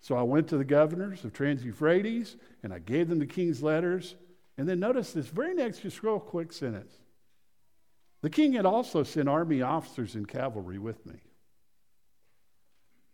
[0.01, 3.63] So I went to the governors of Trans Euphrates and I gave them the king's
[3.63, 4.15] letters
[4.57, 6.93] and then notice this very next, just real quick sentence.
[8.21, 11.15] The king had also sent army officers and cavalry with me.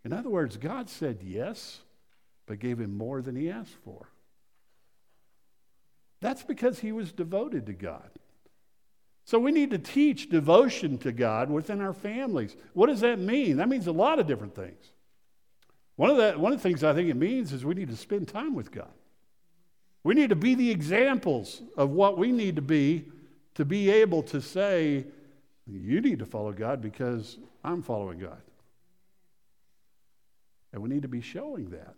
[0.06, 1.80] In other words, God said yes,
[2.46, 4.10] but gave him more than he asked for.
[6.22, 8.10] That's because he was devoted to God.
[9.26, 12.56] So we need to teach devotion to God within our families.
[12.74, 13.58] What does that mean?
[13.58, 14.92] That means a lot of different things.
[15.96, 17.96] One of, the, one of the things I think it means is we need to
[17.96, 18.92] spend time with God.
[20.04, 23.06] We need to be the examples of what we need to be
[23.56, 25.06] to be able to say,
[25.66, 28.42] You need to follow God because I'm following God.
[30.74, 31.96] And we need to be showing that.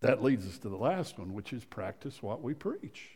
[0.00, 3.08] That leads us to the last one, which is practice what we preach.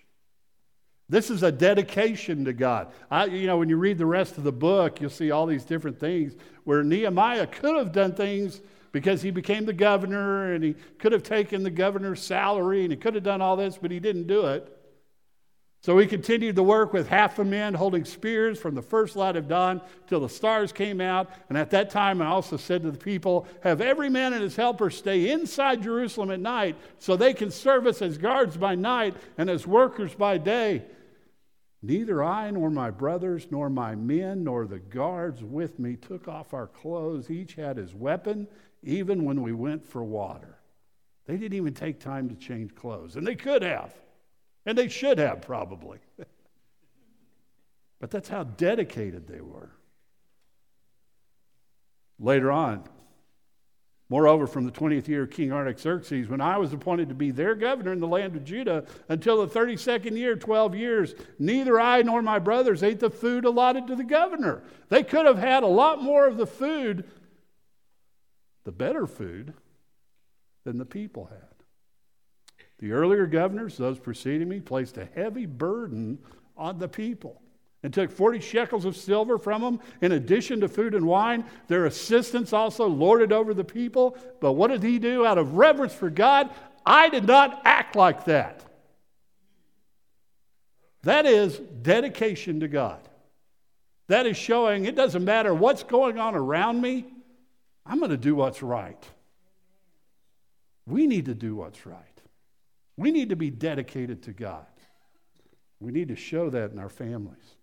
[1.10, 2.92] This is a dedication to God.
[3.10, 5.64] I, you know, when you read the rest of the book, you'll see all these
[5.64, 8.60] different things where Nehemiah could have done things
[8.92, 12.96] because he became the governor and he could have taken the governor's salary and he
[12.96, 14.76] could have done all this, but he didn't do it.
[15.82, 19.34] So he continued to work with half the men holding spears from the first light
[19.34, 21.28] of dawn till the stars came out.
[21.48, 24.54] And at that time, I also said to the people, Have every man and his
[24.54, 29.16] helper stay inside Jerusalem at night so they can serve us as guards by night
[29.38, 30.84] and as workers by day.
[31.82, 36.52] Neither I nor my brothers nor my men nor the guards with me took off
[36.52, 37.30] our clothes.
[37.30, 38.46] Each had his weapon
[38.82, 40.58] even when we went for water.
[41.26, 43.94] They didn't even take time to change clothes, and they could have,
[44.66, 45.98] and they should have probably.
[48.00, 49.70] but that's how dedicated they were.
[52.18, 52.84] Later on,
[54.10, 57.54] Moreover, from the 20th year of King Artaxerxes, when I was appointed to be their
[57.54, 62.20] governor in the land of Judah until the 32nd year, 12 years, neither I nor
[62.20, 64.64] my brothers ate the food allotted to the governor.
[64.88, 67.08] They could have had a lot more of the food,
[68.64, 69.54] the better food,
[70.64, 71.38] than the people had.
[72.80, 76.18] The earlier governors, those preceding me, placed a heavy burden
[76.56, 77.40] on the people
[77.82, 81.44] and took 40 shekels of silver from them in addition to food and wine.
[81.68, 84.16] Their assistants also lorded over the people.
[84.40, 86.50] But what did he do out of reverence for God?
[86.84, 88.64] I did not act like that.
[91.02, 93.00] That is dedication to God.
[94.08, 97.06] That is showing it doesn't matter what's going on around me,
[97.86, 99.02] I'm going to do what's right.
[100.86, 102.04] We need to do what's right.
[102.96, 104.66] We need to be dedicated to God.
[105.78, 107.56] We need to show that in our families.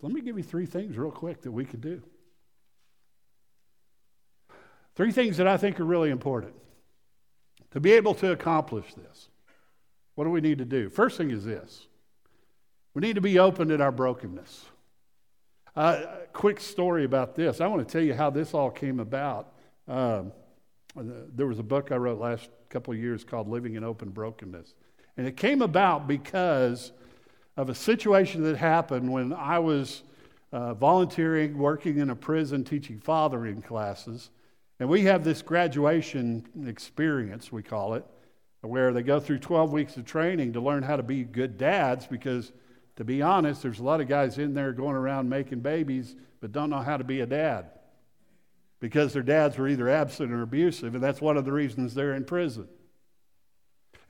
[0.00, 2.02] Let me give you three things real quick that we could do.
[4.96, 6.54] Three things that I think are really important
[7.72, 9.28] to be able to accomplish this.
[10.14, 10.88] What do we need to do?
[10.88, 11.86] First thing is this
[12.94, 14.66] we need to be open in our brokenness.
[15.74, 16.02] Uh,
[16.32, 17.60] quick story about this.
[17.60, 19.52] I want to tell you how this all came about.
[19.88, 20.32] Um,
[20.94, 24.74] there was a book I wrote last couple of years called Living in Open Brokenness.
[25.16, 26.92] And it came about because
[27.56, 30.02] of a situation that happened when I was
[30.52, 34.30] uh, volunteering, working in a prison, teaching fathering classes.
[34.80, 38.04] And we have this graduation experience, we call it,
[38.60, 42.06] where they go through 12 weeks of training to learn how to be good dads
[42.06, 42.52] because,
[42.96, 46.52] to be honest, there's a lot of guys in there going around making babies but
[46.52, 47.70] don't know how to be a dad
[48.78, 52.14] because their dads were either absent or abusive, and that's one of the reasons they're
[52.14, 52.68] in prison.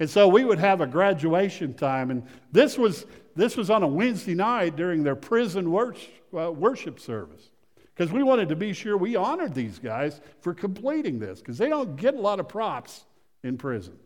[0.00, 3.88] And so we would have a graduation time, and this was, this was on a
[3.88, 7.50] Wednesday night during their prison uh, worship service.
[7.94, 11.68] Because we wanted to be sure we honored these guys for completing this, because they
[11.68, 13.04] don't get a lot of props
[13.44, 13.96] in prison.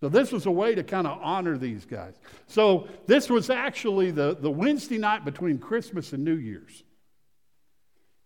[0.00, 2.14] So this was a way to kind of honor these guys.
[2.46, 6.84] So this was actually the, the Wednesday night between Christmas and New Year's.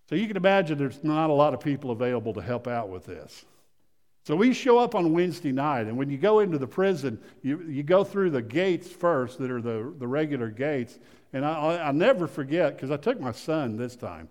[0.08, 3.06] So you can imagine there's not a lot of people available to help out with
[3.06, 3.44] this.
[4.24, 7.60] So we show up on Wednesday night, and when you go into the prison, you,
[7.68, 10.98] you go through the gates first that are the, the regular gates.
[11.34, 14.30] And I, will never forget, because I took my son this time,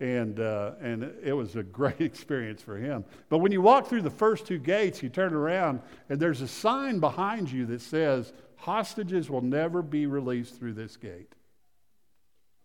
[0.00, 3.06] and, uh, and it was a great experience for him.
[3.30, 6.48] But when you walk through the first two gates, you turn around, and there's a
[6.48, 11.32] sign behind you that says, Hostages will never be released through this gate.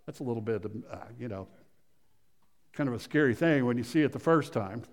[0.06, 1.48] That's a little bit, uh, you know,
[2.74, 4.84] kind of a scary thing when you see it the first time.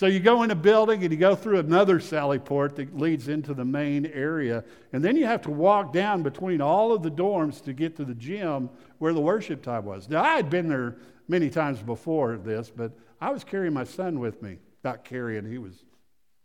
[0.00, 3.28] So you go in a building and you go through another sally port that leads
[3.28, 4.64] into the main area.
[4.94, 8.06] And then you have to walk down between all of the dorms to get to
[8.06, 10.08] the gym where the worship time was.
[10.08, 10.96] Now, I had been there
[11.28, 14.56] many times before this, but I was carrying my son with me.
[14.82, 15.84] Not carrying, he was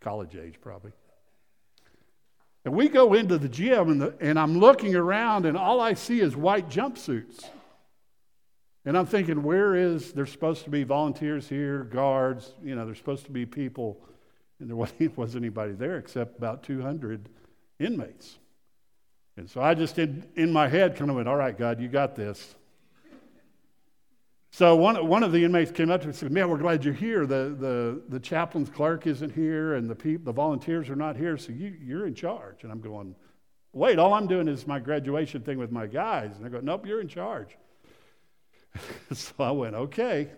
[0.01, 0.91] college age probably.
[2.65, 5.93] And we go into the gym, and, the, and I'm looking around, and all I
[5.93, 7.45] see is white jumpsuits.
[8.85, 12.99] And I'm thinking, where is, there's supposed to be volunteers here, guards, you know, there's
[12.99, 13.99] supposed to be people.
[14.59, 14.75] And there
[15.15, 17.27] wasn't, anybody there except about 200
[17.79, 18.37] inmates.
[19.37, 21.87] And so I just, in, in my head, kind of went, all right, God, you
[21.87, 22.55] got this.
[24.51, 26.85] So one, one of the inmates came up to me and said, man, we're glad
[26.85, 27.25] you're here.
[27.25, 31.37] The, the, the chaplain's clerk isn't here and the, peop, the volunteers are not here,
[31.37, 32.63] so you, you're in charge.
[32.63, 33.15] And I'm going,
[33.73, 36.37] wait, all I'm doing is my graduation thing with my guys.
[36.37, 37.57] And they go, nope, you're in charge.
[39.13, 40.29] so I went, okay.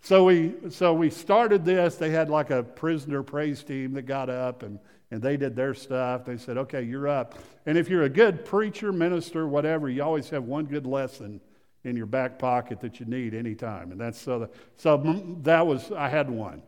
[0.00, 1.96] So we, so we started this.
[1.96, 4.78] They had like a prisoner praise team that got up and,
[5.10, 6.24] and they did their stuff.
[6.24, 7.38] They said, okay, you're up.
[7.66, 11.40] And if you're a good preacher, minister, whatever, you always have one good lesson
[11.84, 13.92] in your back pocket that you need anytime.
[13.92, 14.96] And that's so, so
[15.42, 16.62] that was, I had one.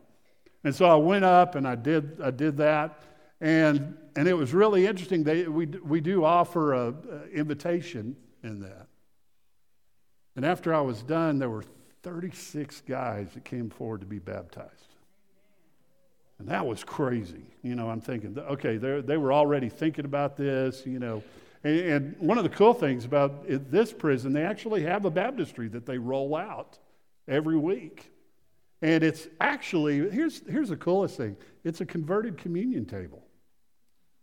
[0.64, 3.00] And so I went up and I did, I did that.
[3.40, 5.24] And, and it was really interesting.
[5.24, 8.89] They, we, we do offer a, a invitation in that.
[10.40, 11.66] And after I was done, there were
[12.02, 14.94] 36 guys that came forward to be baptized.
[16.38, 17.44] And that was crazy.
[17.62, 21.22] You know, I'm thinking, okay, they were already thinking about this, you know.
[21.62, 25.68] And, and one of the cool things about this prison, they actually have a baptistry
[25.68, 26.78] that they roll out
[27.28, 28.10] every week.
[28.80, 33.22] And it's actually, here's, here's the coolest thing it's a converted communion table.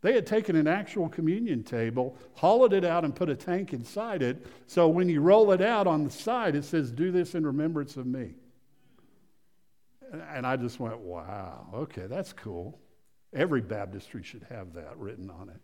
[0.08, 4.22] They had taken an actual communion table, hollowed it out, and put a tank inside
[4.22, 4.48] it.
[4.66, 7.98] So when you roll it out on the side, it says, Do this in remembrance
[7.98, 8.36] of me.
[10.30, 12.80] And I just went, wow, okay, that's cool.
[13.34, 15.60] Every baptistry should have that written on it.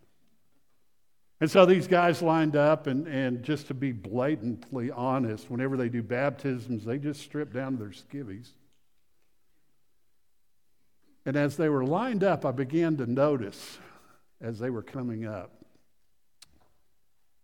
[1.39, 5.87] And so these guys lined up, and, and just to be blatantly honest, whenever they
[5.87, 8.49] do baptisms, they just strip down their skivvies.
[11.25, 13.77] And as they were lined up, I began to notice
[14.43, 15.51] as they were coming up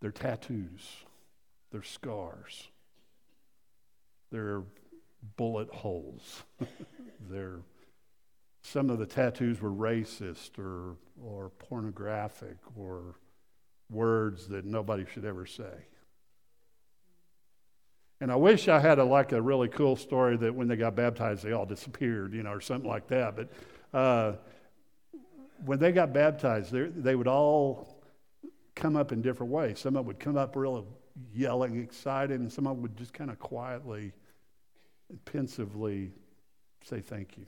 [0.01, 0.81] their tattoos,
[1.71, 2.67] their scars,
[4.31, 4.61] their
[5.35, 6.43] bullet holes,
[7.29, 7.59] their
[8.61, 13.15] some of the tattoos were racist or, or pornographic or
[13.89, 15.87] words that nobody should ever say.
[18.21, 20.93] And I wish I had a, like a really cool story that when they got
[20.95, 23.35] baptized, they all disappeared, you know, or something like that.
[23.35, 23.49] But
[23.97, 24.33] uh,
[25.65, 28.01] when they got baptized, they would all
[28.75, 29.79] come up in different ways.
[29.79, 30.87] Some of them would come up real
[31.33, 34.13] yelling, excited, and some of them would just kind of quietly,
[35.25, 36.11] pensively
[36.83, 37.45] say thank you.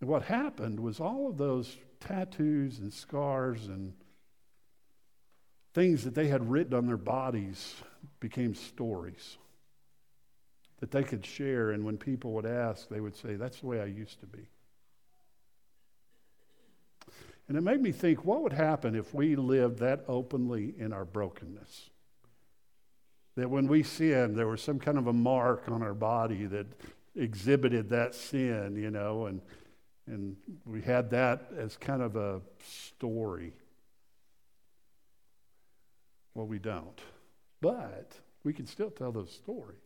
[0.00, 3.94] And what happened was all of those tattoos and scars and
[5.72, 7.74] things that they had written on their bodies
[8.20, 9.38] became stories
[10.80, 11.70] that they could share.
[11.70, 14.48] And when people would ask, they would say, That's the way I used to be.
[17.48, 21.04] And it made me think what would happen if we lived that openly in our
[21.04, 21.90] brokenness?
[23.36, 26.66] That when we sinned, there was some kind of a mark on our body that
[27.14, 29.40] exhibited that sin, you know, and,
[30.06, 33.52] and we had that as kind of a story.
[36.34, 37.00] Well, we don't.
[37.60, 39.76] But we can still tell those stories.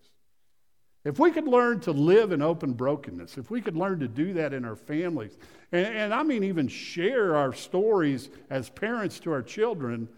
[1.05, 4.35] If we could learn to live in open brokenness, if we could learn to do
[4.35, 5.39] that in our families,
[5.73, 10.09] and, and, I mean even share our stories as parents to our children,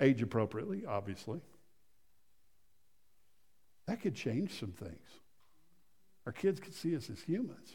[0.00, 1.40] age appropriately, obviously,
[3.86, 5.08] that could change some things.
[6.26, 7.72] Our kids could see us as humans.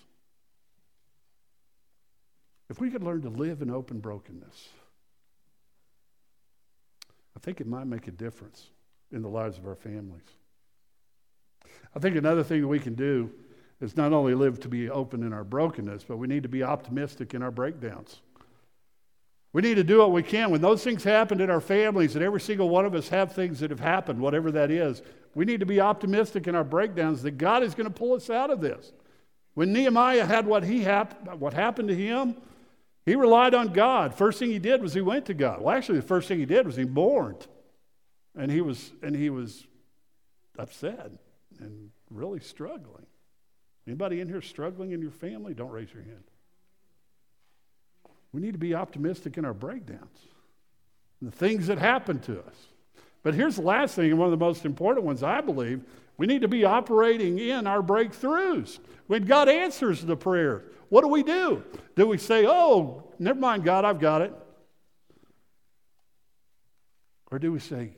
[2.69, 4.69] If we could learn to live in open brokenness,
[7.35, 8.67] I think it might make a difference
[9.11, 10.23] in the lives of our families.
[11.95, 13.31] I think another thing we can do
[13.81, 16.63] is not only live to be open in our brokenness, but we need to be
[16.63, 18.21] optimistic in our breakdowns.
[19.53, 20.49] We need to do what we can.
[20.51, 23.59] When those things happen in our families, and every single one of us have things
[23.59, 25.01] that have happened, whatever that is,
[25.35, 28.29] we need to be optimistic in our breakdowns that God is going to pull us
[28.29, 28.93] out of this.
[29.53, 32.37] When Nehemiah had what, he hap- what happened to him,
[33.05, 34.13] he relied on God.
[34.13, 35.59] First thing he did was he went to God.
[35.61, 37.47] Well, actually, the first thing he did was he mourned.
[38.35, 39.65] And he was, and he was
[40.57, 41.11] upset
[41.61, 43.05] and really struggling.
[43.87, 45.53] Anybody in here struggling in your family?
[45.53, 46.23] Don't raise your hand.
[48.31, 50.27] We need to be optimistic in our breakdowns
[51.21, 52.55] the things that happen to us.
[53.23, 55.83] But here's the last thing, and one of the most important ones, I believe.
[56.17, 58.79] We need to be operating in our breakthroughs.
[59.07, 61.63] When God answers the prayer, what do we do?
[61.95, 64.33] Do we say, oh, never mind, God, I've got it?
[67.29, 67.91] Or do we say,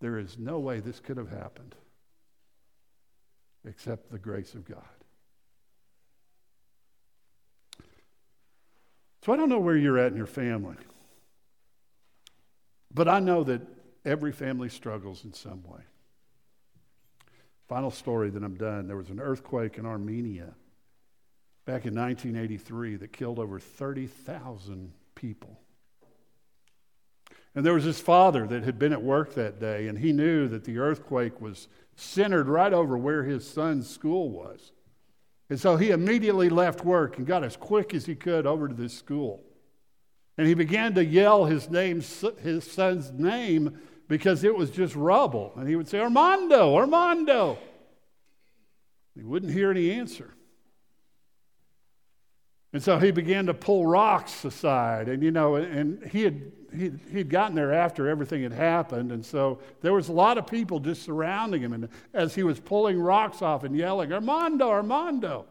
[0.00, 1.74] there is no way this could have happened
[3.66, 4.82] except the grace of God?
[9.24, 10.76] So I don't know where you're at in your family,
[12.92, 13.60] but I know that
[14.04, 15.80] every family struggles in some way.
[17.68, 18.86] Final story, then I'm done.
[18.86, 20.54] There was an earthquake in Armenia
[21.66, 25.60] back in 1983 that killed over 30,000 people.
[27.54, 30.48] And there was his father that had been at work that day, and he knew
[30.48, 34.72] that the earthquake was centered right over where his son's school was.
[35.50, 38.74] And so he immediately left work and got as quick as he could over to
[38.74, 39.42] this school.
[40.36, 42.02] And he began to yell his name,
[42.42, 45.52] his son's name, because it was just rubble.
[45.56, 47.58] And he would say, Armando, Armando.
[49.16, 50.34] He wouldn't hear any answer.
[52.72, 55.08] And so he began to pull rocks aside.
[55.08, 59.10] And, you know, and he had, he'd, he'd gotten there after everything had happened.
[59.10, 61.72] And so there was a lot of people just surrounding him.
[61.72, 65.46] And as he was pulling rocks off and yelling, Armando, Armando,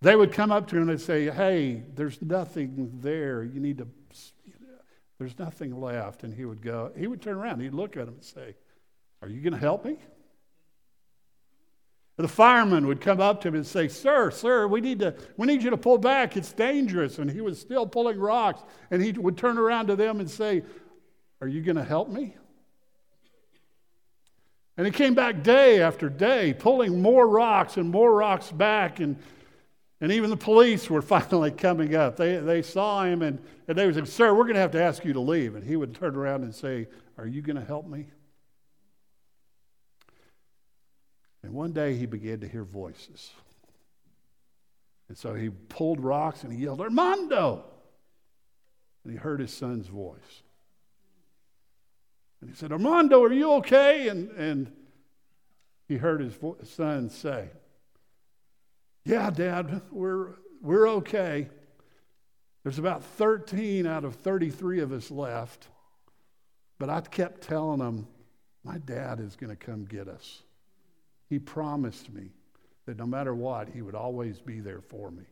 [0.00, 3.42] they would come up to him and say, Hey, there's nothing there.
[3.42, 3.88] You need to,
[5.18, 6.22] there's nothing left.
[6.22, 8.54] And he would go, he would turn around, he'd look at him and say,
[9.20, 9.96] Are you going to help me?
[12.18, 15.46] The fireman would come up to him and say, Sir, sir, we need, to, we
[15.46, 16.36] need you to pull back.
[16.36, 17.18] It's dangerous.
[17.20, 18.60] And he was still pulling rocks.
[18.90, 20.64] And he would turn around to them and say,
[21.40, 22.34] Are you going to help me?
[24.76, 28.98] And he came back day after day, pulling more rocks and more rocks back.
[28.98, 29.16] And,
[30.00, 32.16] and even the police were finally coming up.
[32.16, 33.38] They, they saw him and,
[33.68, 35.54] and they would say, Sir, we're going to have to ask you to leave.
[35.54, 38.08] And he would turn around and say, Are you going to help me?
[41.48, 43.30] And one day he began to hear voices.
[45.08, 47.64] And so he pulled rocks and he yelled, Armando!
[49.02, 50.42] And he heard his son's voice.
[52.42, 54.08] And he said, Armando, are you okay?
[54.08, 54.70] And, and
[55.86, 57.48] he heard his vo- son say,
[59.06, 61.48] Yeah, Dad, we're, we're okay.
[62.62, 65.68] There's about 13 out of 33 of us left.
[66.78, 68.06] But I kept telling him,
[68.62, 70.42] My dad is going to come get us.
[71.28, 72.30] He promised me
[72.86, 75.24] that no matter what, he would always be there for me.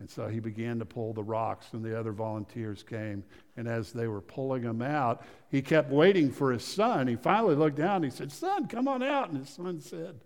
[0.00, 3.24] And so he began to pull the rocks, and the other volunteers came.
[3.56, 7.06] And as they were pulling him out, he kept waiting for his son.
[7.06, 9.30] He finally looked down and he said, Son, come on out.
[9.30, 10.20] And his son said,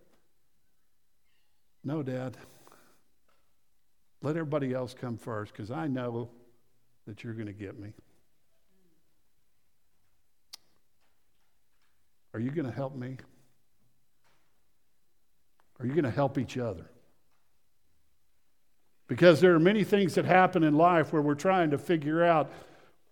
[1.85, 2.37] No, Dad.
[4.21, 6.29] Let everybody else come first because I know
[7.07, 7.93] that you're going to get me.
[12.35, 13.17] Are you going to help me?
[15.81, 16.85] Are you going to help each other?
[19.07, 22.51] Because there are many things that happen in life where we're trying to figure out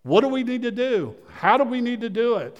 [0.02, 1.16] what do we need to do?
[1.28, 2.56] How do we need to do it?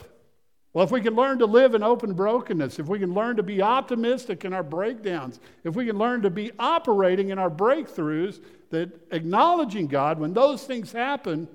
[0.73, 3.43] Well, if we can learn to live in open brokenness, if we can learn to
[3.43, 8.41] be optimistic in our breakdowns, if we can learn to be operating in our breakthroughs,
[8.71, 11.49] that acknowledging God, when those things happen,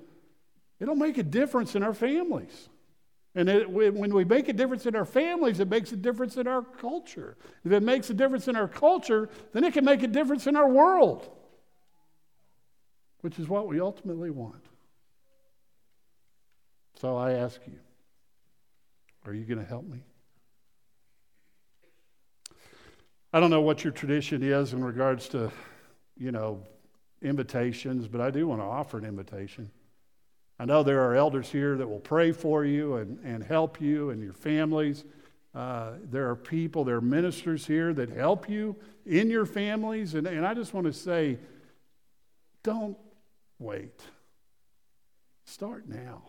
[0.80, 2.68] it'll make a difference in our families.
[3.34, 6.46] And it, when we make a difference in our families, it makes a difference in
[6.46, 7.36] our culture.
[7.64, 10.54] If it makes a difference in our culture, then it can make a difference in
[10.54, 11.30] our world
[13.22, 14.62] which is what we ultimately want.
[17.00, 17.78] So I ask you,
[19.24, 20.00] are you going to help me?
[23.32, 25.50] I don't know what your tradition is in regards to,
[26.18, 26.62] you know,
[27.22, 29.70] invitations, but I do want to offer an invitation.
[30.58, 34.10] I know there are elders here that will pray for you and, and help you
[34.10, 35.04] and your families.
[35.54, 40.14] Uh, there are people, there are ministers here that help you in your families.
[40.14, 41.38] And, and I just want to say,
[42.62, 42.96] don't
[43.58, 44.00] wait.
[45.44, 46.22] Start now.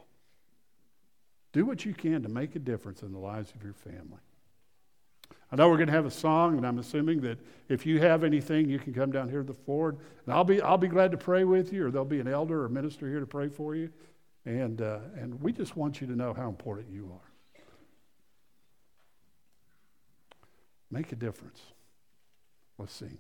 [1.52, 4.20] Do what you can to make a difference in the lives of your family.
[5.52, 7.38] I know we're going to have a song, and I'm assuming that
[7.70, 10.60] if you have anything, you can come down here to the Ford, and I'll be
[10.60, 13.20] I'll be glad to pray with you, or there'll be an elder or minister here
[13.20, 13.92] to pray for you,
[14.46, 17.32] and uh, and we just want you to know how important you are.
[20.92, 21.62] Make a difference.
[22.78, 23.18] Let's sing.